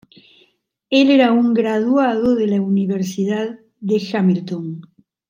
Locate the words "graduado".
1.53-2.33